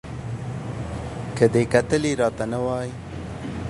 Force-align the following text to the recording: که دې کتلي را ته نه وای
که 1.37 1.45
دې 1.53 1.63
کتلي 1.73 2.11
را 2.19 2.29
ته 2.37 2.45
نه 2.51 2.59
وای 2.65 2.89